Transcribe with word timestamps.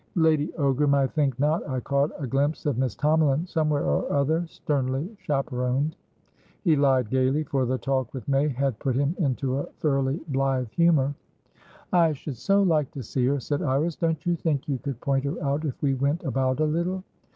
"Lady 0.15 0.47
Ogram, 0.57 0.95
I 0.95 1.05
think 1.05 1.37
not. 1.39 1.61
I 1.69 1.79
caught 1.79 2.09
a 2.17 2.25
glimpse 2.25 2.65
of 2.65 2.75
Miss 2.75 2.95
Tomalin 2.95 3.47
somewhere 3.47 3.85
or 3.85 4.11
other, 4.11 4.47
sternly 4.47 5.15
chaperoned." 5.19 5.95
He 6.63 6.75
lied 6.75 7.11
gaily, 7.11 7.43
for 7.43 7.67
the 7.67 7.77
talk 7.77 8.11
with 8.11 8.27
May 8.27 8.47
had 8.47 8.79
put 8.79 8.95
him 8.95 9.15
into 9.19 9.57
a 9.59 9.67
thoroughly 9.79 10.19
blithe 10.29 10.69
humour. 10.69 11.13
"I 11.93 12.13
should 12.13 12.37
so 12.37 12.63
like 12.63 12.89
to 12.93 13.03
see 13.03 13.27
her," 13.27 13.39
said 13.39 13.61
Iris. 13.61 13.95
"Don't 13.95 14.25
you 14.25 14.35
think 14.35 14.67
you 14.67 14.79
could 14.79 14.99
point 15.01 15.23
her 15.25 15.39
out, 15.43 15.65
if 15.65 15.79
we 15.83 15.93
went 15.93 16.23
about 16.23 16.59
a 16.61 16.65
little." 16.65 17.03